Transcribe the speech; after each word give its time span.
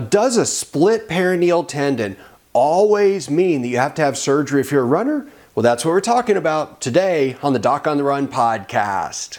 Does 0.00 0.36
a 0.36 0.44
split 0.44 1.08
peroneal 1.08 1.66
tendon 1.66 2.16
always 2.52 3.30
mean 3.30 3.62
that 3.62 3.68
you 3.68 3.78
have 3.78 3.94
to 3.94 4.02
have 4.02 4.18
surgery 4.18 4.60
if 4.60 4.70
you're 4.70 4.82
a 4.82 4.84
runner? 4.86 5.26
Well, 5.54 5.62
that's 5.62 5.86
what 5.86 5.92
we're 5.92 6.02
talking 6.02 6.36
about 6.36 6.82
today 6.82 7.36
on 7.42 7.54
the 7.54 7.58
Doc 7.58 7.86
on 7.86 7.96
the 7.96 8.04
Run 8.04 8.28
podcast. 8.28 9.38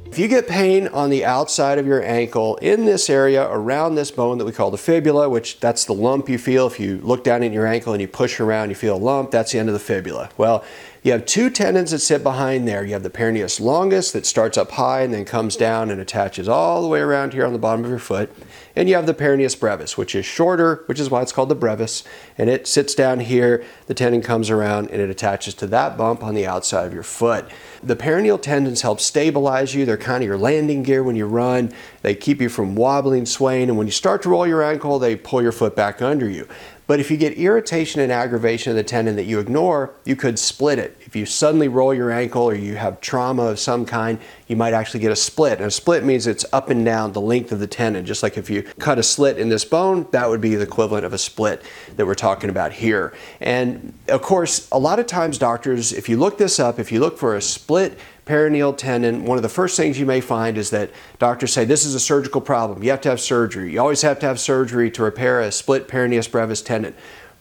If 0.11 0.19
you 0.19 0.27
get 0.27 0.45
pain 0.45 0.89
on 0.89 1.09
the 1.09 1.23
outside 1.23 1.79
of 1.79 1.87
your 1.87 2.03
ankle 2.03 2.57
in 2.57 2.83
this 2.83 3.09
area 3.09 3.47
around 3.49 3.95
this 3.95 4.11
bone 4.11 4.39
that 4.39 4.45
we 4.45 4.51
call 4.51 4.69
the 4.69 4.77
fibula, 4.77 5.29
which 5.29 5.61
that's 5.61 5.85
the 5.85 5.93
lump 5.93 6.27
you 6.27 6.37
feel 6.37 6.67
if 6.67 6.81
you 6.81 6.97
look 6.97 7.23
down 7.23 7.43
in 7.43 7.53
your 7.53 7.65
ankle 7.65 7.93
and 7.93 8.01
you 8.01 8.09
push 8.09 8.37
around, 8.41 8.67
you 8.67 8.75
feel 8.75 8.97
a 8.97 8.99
lump, 8.99 9.31
that's 9.31 9.53
the 9.53 9.59
end 9.59 9.69
of 9.69 9.73
the 9.73 9.79
fibula. 9.79 10.29
Well, 10.37 10.65
you 11.03 11.13
have 11.13 11.25
two 11.25 11.49
tendons 11.49 11.89
that 11.91 11.99
sit 11.99 12.21
behind 12.21 12.67
there. 12.67 12.85
You 12.85 12.93
have 12.93 13.01
the 13.01 13.09
peroneus 13.09 13.59
longus 13.59 14.11
that 14.11 14.27
starts 14.27 14.55
up 14.55 14.69
high 14.71 15.01
and 15.01 15.11
then 15.11 15.25
comes 15.25 15.55
down 15.55 15.89
and 15.89 15.99
attaches 15.99 16.47
all 16.47 16.83
the 16.83 16.87
way 16.87 16.99
around 16.99 17.33
here 17.33 17.43
on 17.43 17.53
the 17.53 17.59
bottom 17.59 17.83
of 17.83 17.89
your 17.89 17.97
foot. 17.97 18.31
And 18.75 18.87
you 18.87 18.93
have 18.93 19.07
the 19.07 19.15
peroneus 19.15 19.59
brevis, 19.59 19.97
which 19.97 20.13
is 20.13 20.27
shorter, 20.27 20.83
which 20.85 20.99
is 20.99 21.09
why 21.09 21.23
it's 21.23 21.31
called 21.31 21.49
the 21.49 21.55
brevis. 21.55 22.03
And 22.37 22.51
it 22.51 22.67
sits 22.67 22.93
down 22.93 23.21
here, 23.21 23.63
the 23.87 23.95
tendon 23.95 24.21
comes 24.21 24.51
around 24.51 24.91
and 24.91 25.01
it 25.01 25.09
attaches 25.09 25.55
to 25.55 25.67
that 25.67 25.97
bump 25.97 26.23
on 26.23 26.35
the 26.35 26.45
outside 26.45 26.85
of 26.85 26.93
your 26.93 27.01
foot. 27.01 27.49
The 27.81 27.95
peroneal 27.95 28.39
tendons 28.39 28.83
help 28.83 28.99
stabilize 28.99 29.73
you. 29.73 29.87
They're 29.87 29.97
kind 30.01 30.21
of 30.23 30.27
your 30.27 30.37
landing 30.37 30.83
gear 30.83 31.03
when 31.03 31.15
you 31.15 31.25
run. 31.25 31.71
They 32.01 32.15
keep 32.15 32.41
you 32.41 32.49
from 32.49 32.75
wobbling, 32.75 33.25
swaying, 33.25 33.69
and 33.69 33.77
when 33.77 33.87
you 33.87 33.91
start 33.91 34.21
to 34.23 34.29
roll 34.29 34.45
your 34.45 34.61
ankle, 34.61 34.99
they 34.99 35.15
pull 35.15 35.41
your 35.41 35.53
foot 35.53 35.75
back 35.75 36.01
under 36.01 36.27
you. 36.27 36.47
But 36.87 36.99
if 36.99 37.09
you 37.09 37.15
get 37.15 37.37
irritation 37.37 38.01
and 38.01 38.11
aggravation 38.11 38.71
of 38.71 38.75
the 38.75 38.83
tendon 38.83 39.15
that 39.15 39.23
you 39.23 39.39
ignore, 39.39 39.93
you 40.03 40.17
could 40.17 40.37
split 40.37 40.77
it. 40.77 40.97
If 40.99 41.15
you 41.15 41.25
suddenly 41.25 41.69
roll 41.69 41.93
your 41.93 42.11
ankle 42.11 42.43
or 42.43 42.53
you 42.53 42.75
have 42.75 42.99
trauma 42.99 43.43
of 43.43 43.59
some 43.59 43.85
kind, 43.85 44.19
you 44.51 44.57
might 44.57 44.73
actually 44.73 44.99
get 44.99 45.13
a 45.13 45.15
split. 45.15 45.59
And 45.59 45.67
a 45.67 45.71
split 45.71 46.03
means 46.03 46.27
it's 46.27 46.45
up 46.51 46.69
and 46.69 46.83
down 46.83 47.13
the 47.13 47.21
length 47.21 47.53
of 47.53 47.59
the 47.59 47.67
tendon. 47.67 48.05
Just 48.05 48.21
like 48.21 48.37
if 48.37 48.49
you 48.49 48.63
cut 48.79 48.99
a 48.99 49.03
slit 49.03 49.37
in 49.37 49.47
this 49.47 49.63
bone, 49.63 50.05
that 50.11 50.29
would 50.29 50.41
be 50.41 50.55
the 50.55 50.63
equivalent 50.63 51.05
of 51.05 51.13
a 51.13 51.17
split 51.17 51.61
that 51.95 52.05
we're 52.05 52.15
talking 52.15 52.49
about 52.49 52.73
here. 52.73 53.13
And 53.39 53.93
of 54.09 54.21
course, 54.21 54.67
a 54.69 54.77
lot 54.77 54.99
of 54.99 55.07
times 55.07 55.37
doctors, 55.37 55.93
if 55.93 56.09
you 56.09 56.17
look 56.17 56.37
this 56.37 56.59
up, 56.59 56.79
if 56.79 56.91
you 56.91 56.99
look 56.99 57.17
for 57.17 57.37
a 57.37 57.41
split 57.41 57.97
peroneal 58.25 58.75
tendon, 58.75 59.23
one 59.23 59.37
of 59.37 59.41
the 59.41 59.49
first 59.49 59.77
things 59.77 59.97
you 59.97 60.05
may 60.05 60.19
find 60.19 60.57
is 60.57 60.69
that 60.71 60.91
doctors 61.17 61.53
say 61.53 61.63
this 61.63 61.85
is 61.85 61.95
a 61.95 61.99
surgical 61.99 62.41
problem. 62.41 62.83
You 62.83 62.89
have 62.91 63.01
to 63.01 63.09
have 63.09 63.21
surgery. 63.21 63.71
You 63.71 63.79
always 63.79 64.01
have 64.01 64.19
to 64.19 64.25
have 64.25 64.37
surgery 64.37 64.91
to 64.91 65.01
repair 65.03 65.39
a 65.39 65.49
split 65.49 65.87
peroneus 65.87 66.29
brevis 66.29 66.61
tendon. 66.61 66.93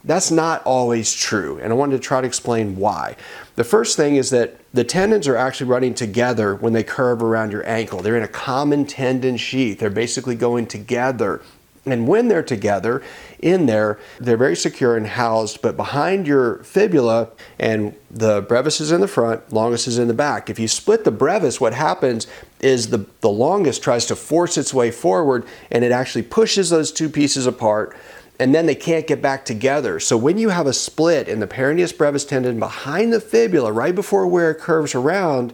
That's 0.04 0.30
not 0.30 0.62
always 0.64 1.12
true, 1.12 1.58
and 1.58 1.72
I 1.72 1.76
wanted 1.76 1.96
to 1.96 2.02
try 2.02 2.20
to 2.20 2.26
explain 2.26 2.76
why. 2.76 3.16
The 3.56 3.64
first 3.64 3.96
thing 3.96 4.14
is 4.14 4.30
that 4.30 4.59
the 4.72 4.84
tendons 4.84 5.26
are 5.26 5.36
actually 5.36 5.68
running 5.68 5.94
together 5.94 6.54
when 6.54 6.72
they 6.72 6.84
curve 6.84 7.22
around 7.22 7.50
your 7.50 7.68
ankle. 7.68 8.00
They're 8.00 8.16
in 8.16 8.22
a 8.22 8.28
common 8.28 8.86
tendon 8.86 9.36
sheath. 9.36 9.80
They're 9.80 9.90
basically 9.90 10.36
going 10.36 10.66
together. 10.66 11.42
And 11.86 12.06
when 12.06 12.28
they're 12.28 12.42
together 12.42 13.02
in 13.38 13.66
there, 13.66 13.98
they're 14.20 14.36
very 14.36 14.54
secure 14.54 14.96
and 14.96 15.06
housed, 15.06 15.62
but 15.62 15.76
behind 15.78 16.26
your 16.26 16.62
fibula 16.62 17.30
and 17.58 17.96
the 18.10 18.42
brevis 18.42 18.82
is 18.82 18.92
in 18.92 19.00
the 19.00 19.08
front, 19.08 19.50
longus 19.50 19.88
is 19.88 19.98
in 19.98 20.06
the 20.06 20.14
back. 20.14 20.50
If 20.50 20.58
you 20.58 20.68
split 20.68 21.04
the 21.04 21.10
brevis, 21.10 21.58
what 21.58 21.72
happens 21.72 22.26
is 22.60 22.90
the, 22.90 23.06
the 23.22 23.30
longus 23.30 23.78
tries 23.78 24.04
to 24.06 24.16
force 24.16 24.58
its 24.58 24.74
way 24.74 24.90
forward 24.90 25.46
and 25.70 25.82
it 25.82 25.90
actually 25.90 26.22
pushes 26.22 26.68
those 26.68 26.92
two 26.92 27.08
pieces 27.08 27.46
apart 27.46 27.96
and 28.40 28.54
then 28.54 28.64
they 28.64 28.74
can't 28.74 29.06
get 29.06 29.20
back 29.20 29.44
together. 29.44 30.00
So 30.00 30.16
when 30.16 30.38
you 30.38 30.48
have 30.48 30.66
a 30.66 30.72
split 30.72 31.28
in 31.28 31.40
the 31.40 31.46
peroneus 31.46 31.96
brevis 31.96 32.24
tendon 32.24 32.58
behind 32.58 33.12
the 33.12 33.20
fibula, 33.20 33.70
right 33.70 33.94
before 33.94 34.26
where 34.26 34.50
it 34.50 34.58
curves 34.58 34.94
around, 34.94 35.52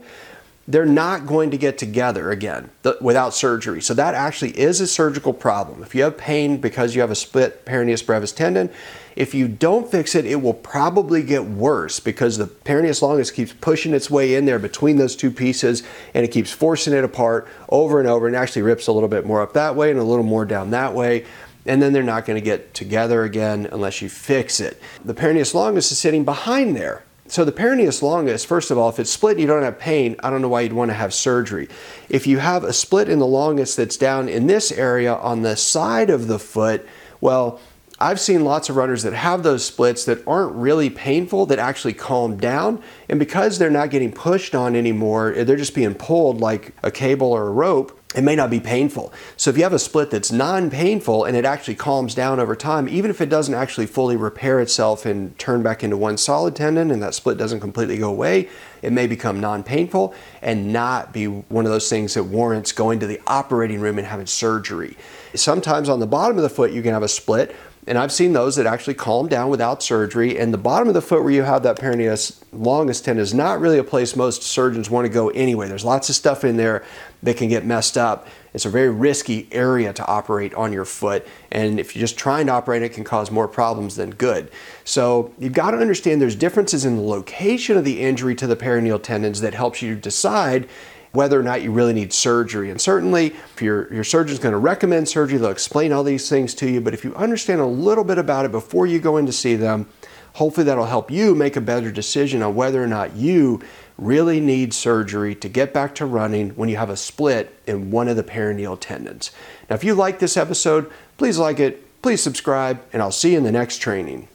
they're 0.69 0.87
not 0.87 1.27
going 1.27 1.51
to 1.51 1.59
get 1.59 1.79
together 1.79 2.31
again 2.31 2.71
without 3.01 3.35
surgery. 3.35 3.81
So 3.81 3.95
that 3.95 4.15
actually 4.15 4.59
is 4.59 4.81
a 4.81 4.87
surgical 4.87 5.33
problem. 5.33 5.83
If 5.83 5.95
you 5.95 6.03
have 6.03 6.17
pain 6.17 6.59
because 6.59 6.95
you 6.95 7.01
have 7.01 7.11
a 7.11 7.17
split 7.17 7.65
peroneus 7.65 8.05
brevis 8.05 8.33
tendon, 8.33 8.71
if 9.17 9.35
you 9.35 9.49
don't 9.49 9.91
fix 9.91 10.15
it, 10.15 10.27
it 10.27 10.43
will 10.43 10.55
probably 10.55 11.23
get 11.23 11.45
worse 11.45 12.01
because 12.01 12.37
the 12.37 12.47
peroneus 12.47 13.01
longus 13.01 13.31
keeps 13.31 13.53
pushing 13.53 13.95
its 13.95 14.11
way 14.11 14.35
in 14.35 14.45
there 14.45 14.59
between 14.59 14.97
those 14.97 15.17
two 15.17 15.31
pieces 15.31 15.83
and 16.15 16.25
it 16.25 16.29
keeps 16.29 16.53
forcing 16.53 16.93
it 16.93 17.03
apart 17.03 17.49
over 17.69 17.99
and 17.99 18.09
over 18.09 18.27
and 18.27 18.37
actually 18.37 18.63
rips 18.63 18.87
a 18.89 18.93
little 18.93 19.09
bit 19.09 19.25
more 19.25 19.41
up 19.41 19.55
that 19.55 19.75
way 19.75 19.91
and 19.91 19.99
a 19.99 20.05
little 20.05 20.25
more 20.25 20.45
down 20.45 20.71
that 20.71 20.93
way 20.95 21.25
and 21.67 21.83
then 21.83 21.93
they're 21.93 22.03
not 22.03 22.25
going 22.27 22.39
to 22.39 22.45
get 22.45 22.75
together 22.75 23.25
again 23.25 23.69
unless 23.73 24.01
you 24.03 24.09
fix 24.09 24.61
it. 24.61 24.81
The 25.05 25.15
peroneus 25.15 25.55
longus 25.55 25.93
is 25.93 25.99
sitting 25.99 26.25
behind 26.25 26.77
there. 26.77 27.05
So 27.29 27.45
the 27.45 27.53
peroneus 27.53 28.03
longus, 28.03 28.45
first 28.45 28.71
of 28.71 28.79
all, 28.79 28.89
if 28.89 29.01
it's 29.01 29.11
split 29.11 29.33
and 29.33 29.41
you 29.41 29.47
don't 29.49 29.63
have 29.63 29.79
pain, 29.81 30.15
I 30.23 30.31
don't 30.31 30.43
know 30.43 30.49
why 30.49 30.61
you'd 30.61 30.73
want 30.73 30.91
to 30.91 30.95
have 30.95 31.13
surgery. 31.13 31.69
If 32.09 32.27
you 32.27 32.39
have 32.39 32.63
a 32.63 32.73
split 32.73 33.09
in 33.09 33.19
the 33.19 33.27
longus 33.27 33.75
that's 33.75 33.97
down 33.97 34.29
in 34.29 34.47
this 34.47 34.71
area 34.71 35.15
on 35.15 35.43
the 35.43 35.57
side 35.57 36.09
of 36.09 36.29
the 36.29 36.39
foot, 36.39 36.87
well, 37.21 37.61
I've 37.99 38.21
seen 38.21 38.45
lots 38.45 38.69
of 38.69 38.77
runners 38.77 39.03
that 39.05 39.15
have 39.15 39.43
those 39.43 39.65
splits 39.65 40.05
that 40.05 40.23
aren't 40.27 40.55
really 40.55 40.91
painful, 40.91 41.47
that 41.47 41.59
actually 41.59 41.95
calm 41.95 42.37
down. 42.37 42.83
And 43.09 43.19
because 43.19 43.59
they're 43.59 43.71
not 43.71 43.91
getting 43.91 44.13
pushed 44.13 44.55
on 44.55 44.77
anymore, 44.77 45.33
they're 45.33 45.57
just 45.57 45.75
being 45.75 45.95
pulled 45.95 46.41
like 46.41 46.75
a 46.83 46.91
cable 46.91 47.33
or 47.33 47.47
a 47.47 47.51
rope, 47.51 47.96
it 48.15 48.23
may 48.23 48.37
not 48.37 48.51
be 48.51 48.61
painful. 48.61 49.13
So 49.37 49.51
if 49.51 49.57
you 49.57 49.65
have 49.65 49.73
a 49.73 49.79
split 49.79 50.11
that's 50.11 50.31
non-painful 50.31 51.25
and 51.25 51.37
it 51.37 51.45
actually 51.45 51.75
calms 51.75 52.15
down 52.15 52.39
over 52.39 52.55
time, 52.55 52.89
even 52.89 53.11
if 53.11 53.21
it 53.21 53.29
doesn't 53.29 53.53
actually 53.53 53.87
fully 53.87 54.17
repair 54.17 54.61
itself 54.61 55.05
and 55.05 55.37
turn 55.39 55.63
back 55.63 55.83
into 55.83 55.97
one 55.97 56.17
solid 56.17 56.55
tendon 56.55 56.91
and 56.91 57.03
that 57.03 57.15
split 57.15 57.37
doesn't 57.37 57.61
completely 57.61 57.99
go 57.99 58.09
away, 58.09 58.49
it 58.81 58.93
may 58.93 59.07
become 59.07 59.41
non-painful 59.41 60.15
and 60.41 60.73
not 60.73 61.13
be 61.13 61.27
one 61.27 61.67
of 61.67 61.73
those 61.73 61.91
things 61.91 62.15
that 62.15 62.25
warrants 62.25 62.71
going 62.71 63.01
to 63.01 63.07
the 63.07 63.21
operating 63.27 63.81
room 63.81 63.99
and 63.99 64.07
having 64.07 64.27
surgery. 64.27 64.97
Sometimes 65.35 65.89
on 65.89 65.99
the 65.99 66.07
bottom 66.07 66.37
of 66.37 66.43
the 66.43 66.49
foot 66.49 66.71
you 66.71 66.83
can 66.83 66.93
have 66.93 67.03
a 67.03 67.09
split 67.09 67.55
and 67.87 67.97
I've 67.97 68.11
seen 68.11 68.33
those 68.33 68.57
that 68.57 68.67
actually 68.67 68.95
calm 68.95 69.29
down 69.29 69.49
without 69.49 69.81
surgery. 69.83 70.39
And 70.39 70.53
the 70.53 70.59
bottom 70.59 70.89
of 70.89 70.95
the 70.95 71.01
foot 71.01 71.23
where 71.23 71.33
you 71.33 71.43
have 71.43 71.63
that 71.63 71.79
peroneus 71.79 72.43
longus 72.53 73.01
tendon 73.01 73.23
is 73.23 73.33
not 73.33 73.61
really 73.61 73.79
a 73.79 73.85
place 73.85 74.17
most 74.17 74.43
surgeons 74.43 74.91
want 74.91 75.07
to 75.07 75.13
go 75.13 75.29
anyway. 75.31 75.69
There's 75.69 75.85
lots 75.85 76.09
of 76.09 76.17
stuff 76.17 76.43
in 76.43 76.57
there 76.57 76.85
that 77.23 77.37
can 77.37 77.49
get 77.49 77.65
messed 77.65 77.97
up. 77.97 78.27
It's 78.55 78.65
a 78.65 78.71
very 78.71 78.91
risky 78.91 79.49
area 79.53 79.93
to 79.93 80.07
operate 80.07 80.53
on 80.55 80.73
your 80.73 80.85
foot. 80.85 81.27
And 81.53 81.79
if 81.79 81.95
you're 81.95 82.01
just 82.01 82.19
trying 82.19 82.47
to 82.47 82.53
operate, 82.53 82.83
it 82.83 82.93
can 82.93 83.05
cause 83.05 83.31
more 83.31 83.47
problems 83.47 83.95
than 83.95 84.11
good. 84.11 84.51
So 84.85 85.33
you've 85.39 85.53
got 85.53 85.71
to 85.73 85.79
understand 85.79 86.21
there's 86.21 86.35
differences 86.35 86.85
in 86.85 86.97
the 86.97 87.03
location 87.03 87.77
of 87.77 87.85
the 87.85 88.01
injury 88.01 88.35
to 88.37 88.47
the 88.49 88.57
peroneal 88.57 89.01
tendons 89.01 89.43
that 89.43 89.55
helps 89.55 89.81
you 89.81 89.95
decide 89.95 90.69
whether 91.17 91.41
or 91.41 91.43
not 91.43 91.63
you 91.63 91.73
really 91.73 91.93
need 91.93 92.13
surgery. 92.13 92.71
And 92.71 92.81
certainly, 92.81 93.29
if 93.55 93.63
your, 93.63 93.93
your 93.93 94.05
surgeon's 94.05 94.39
going 94.39 94.53
to 94.53 94.59
recommend 94.59 95.09
surgery, 95.09 95.39
they'll 95.39 95.51
explain 95.51 95.93
all 95.93 96.05
these 96.05 96.29
things 96.29 96.55
to 96.57 96.71
you. 96.71 96.81
But 96.81 96.95
if 96.95 97.05
you 97.05 97.15
understand 97.17 97.61
a 97.61 97.67
little 97.67 98.05
bit 98.05 98.19
about 98.19 98.45
it 98.45 98.53
before 98.53 98.87
you 98.87 98.99
go 98.99 99.17
in 99.17 99.27
to 99.27 99.33
see 99.33 99.57
them, 99.57 99.89
hopefully 100.35 100.65
that'll 100.65 100.85
help 100.85 101.11
you 101.11 101.35
make 101.35 101.57
a 101.57 101.61
better 101.61 101.91
decision 101.91 102.43
on 102.43 102.55
whether 102.55 102.83
or 102.83 102.87
not 102.87 103.17
you 103.17 103.61
really 103.99 104.39
need 104.39 104.75
surgery 104.75 105.35
to 105.35 105.49
get 105.49 105.73
back 105.73 105.95
to 105.95 106.05
running 106.05 106.51
when 106.51 106.69
you 106.69 106.77
have 106.77 106.91
a 106.91 106.97
split 106.97 107.59
in 107.67 107.91
one 107.91 108.09
of 108.09 108.17
the 108.17 108.23
peroneal 108.23 108.77
tendons. 108.79 109.31
Now, 109.71 109.77
if 109.77 109.83
you 109.85 109.95
like 109.95 110.19
this 110.19 110.37
episode, 110.37 110.91
please 111.17 111.39
like 111.39 111.59
it, 111.59 112.03
please 112.03 112.23
subscribe, 112.23 112.83
and 112.93 113.01
I'll 113.01 113.11
see 113.11 113.33
you 113.33 113.39
in 113.39 113.45
the 113.45 113.53
next 113.53 113.79
training. 113.79 114.29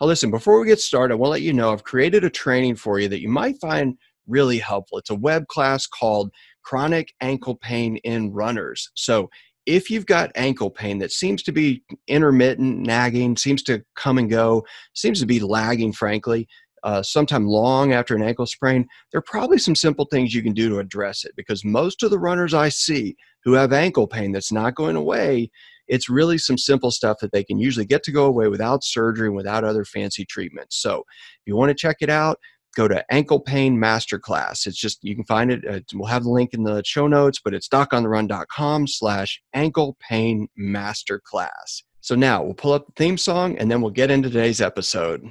Now, 0.00 0.08
listen, 0.08 0.30
before 0.30 0.58
we 0.58 0.66
get 0.66 0.80
started, 0.80 1.14
I 1.14 1.16
want 1.18 1.28
to 1.28 1.32
let 1.32 1.42
you 1.42 1.52
know 1.52 1.72
I've 1.72 1.84
created 1.84 2.24
a 2.24 2.30
training 2.30 2.74
for 2.76 2.98
you 2.98 3.08
that 3.08 3.20
you 3.20 3.28
might 3.28 3.60
find 3.60 3.98
really 4.26 4.58
helpful. 4.58 4.98
It's 4.98 5.10
a 5.10 5.14
web 5.14 5.46
class 5.48 5.86
called 5.86 6.30
Chronic 6.62 7.12
Ankle 7.20 7.56
Pain 7.56 7.96
in 7.98 8.32
Runners. 8.32 8.90
So 8.94 9.30
if 9.66 9.90
you've 9.90 10.06
got 10.06 10.32
ankle 10.34 10.70
pain 10.70 10.98
that 10.98 11.12
seems 11.12 11.42
to 11.44 11.52
be 11.52 11.82
intermittent, 12.08 12.78
nagging, 12.78 13.36
seems 13.36 13.62
to 13.64 13.82
come 13.94 14.18
and 14.18 14.30
go, 14.30 14.64
seems 14.94 15.20
to 15.20 15.26
be 15.26 15.40
lagging, 15.40 15.92
frankly, 15.92 16.48
uh, 16.82 17.02
sometime 17.02 17.46
long 17.46 17.92
after 17.92 18.16
an 18.16 18.22
ankle 18.22 18.46
sprain, 18.46 18.86
there 19.12 19.18
are 19.18 19.22
probably 19.22 19.58
some 19.58 19.74
simple 19.74 20.06
things 20.06 20.34
you 20.34 20.42
can 20.42 20.54
do 20.54 20.68
to 20.70 20.78
address 20.78 21.24
it 21.24 21.32
because 21.36 21.64
most 21.64 22.02
of 22.02 22.10
the 22.10 22.18
runners 22.18 22.54
I 22.54 22.70
see 22.70 23.16
who 23.44 23.52
have 23.52 23.72
ankle 23.72 24.06
pain 24.06 24.32
that's 24.32 24.52
not 24.52 24.74
going 24.74 24.96
away, 24.96 25.50
it's 25.88 26.08
really 26.08 26.38
some 26.38 26.56
simple 26.56 26.90
stuff 26.90 27.18
that 27.20 27.32
they 27.32 27.44
can 27.44 27.58
usually 27.58 27.84
get 27.84 28.02
to 28.04 28.12
go 28.12 28.24
away 28.24 28.48
without 28.48 28.82
surgery 28.82 29.26
and 29.26 29.36
without 29.36 29.64
other 29.64 29.84
fancy 29.84 30.24
treatments. 30.24 30.80
So 30.80 31.00
if 31.00 31.42
you 31.46 31.56
want 31.56 31.68
to 31.68 31.74
check 31.74 31.96
it 32.00 32.10
out, 32.10 32.38
go 32.80 32.88
to 32.88 33.04
ankle 33.12 33.40
pain 33.40 33.76
masterclass 33.76 34.66
it's 34.66 34.76
just 34.76 34.98
you 35.02 35.14
can 35.14 35.24
find 35.24 35.50
it 35.52 35.62
uh, 35.68 35.80
we'll 35.94 36.06
have 36.08 36.24
the 36.24 36.30
link 36.30 36.54
in 36.54 36.62
the 36.62 36.82
show 36.84 37.06
notes 37.06 37.40
but 37.44 37.52
it's 37.52 37.68
docontherun.com 37.68 38.86
slash 38.86 39.42
ankle 39.54 39.96
pain 40.00 40.48
masterclass 40.58 41.82
So 42.00 42.14
now 42.14 42.42
we'll 42.42 42.54
pull 42.54 42.72
up 42.72 42.86
the 42.86 42.92
theme 42.96 43.18
song 43.18 43.58
and 43.58 43.70
then 43.70 43.82
we'll 43.82 43.90
get 43.90 44.10
into 44.10 44.30
today's 44.30 44.62
episode. 44.62 45.22